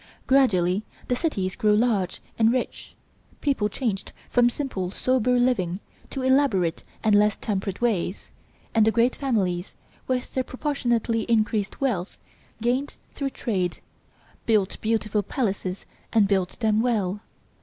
Gradually 0.25 0.83
the 1.09 1.15
cities 1.15 1.55
grew 1.55 1.75
large 1.75 2.23
and 2.39 2.51
rich. 2.51 2.95
People 3.39 3.69
changed 3.69 4.11
from 4.31 4.49
simple 4.49 4.89
sober 4.89 5.37
living 5.37 5.79
to 6.09 6.23
elaborate 6.23 6.83
and 7.03 7.13
less 7.13 7.37
temperate 7.37 7.81
ways, 7.81 8.31
and 8.73 8.83
the 8.83 8.89
great 8.91 9.15
families, 9.15 9.75
with 10.07 10.33
their 10.33 10.43
proportionately 10.43 11.21
increased 11.29 11.79
wealth 11.81 12.17
gained 12.63 12.95
through 13.13 13.29
trade, 13.29 13.77
built 14.47 14.81
beautiful 14.81 15.21
palaces 15.21 15.85
and 16.11 16.27
built 16.27 16.57
them 16.61 16.81
well. 16.81 17.19